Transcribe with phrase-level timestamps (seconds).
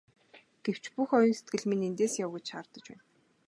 [0.65, 3.03] Гэвч бүх оюун сэтгэл минь эндээс яв гэж шаардаж байна.